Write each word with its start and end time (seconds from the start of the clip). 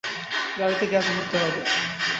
গাড়িতে 0.59 0.85
গ্যাস 0.87 1.05
ভরতে 1.09 1.37
হবে। 1.37 1.61